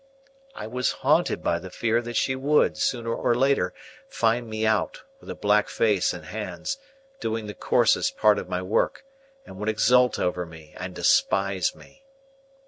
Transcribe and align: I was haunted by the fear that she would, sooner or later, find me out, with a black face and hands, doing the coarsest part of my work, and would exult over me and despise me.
I 0.55 0.65
was 0.65 0.93
haunted 1.05 1.43
by 1.43 1.59
the 1.59 1.69
fear 1.69 2.01
that 2.01 2.15
she 2.15 2.35
would, 2.35 2.75
sooner 2.75 3.13
or 3.13 3.35
later, 3.35 3.71
find 4.07 4.49
me 4.49 4.65
out, 4.65 5.03
with 5.19 5.29
a 5.29 5.35
black 5.35 5.69
face 5.69 6.11
and 6.11 6.25
hands, 6.25 6.79
doing 7.19 7.45
the 7.45 7.53
coarsest 7.53 8.17
part 8.17 8.39
of 8.39 8.49
my 8.49 8.63
work, 8.63 9.05
and 9.45 9.59
would 9.59 9.69
exult 9.69 10.17
over 10.17 10.43
me 10.43 10.73
and 10.75 10.95
despise 10.95 11.75
me. 11.75 12.03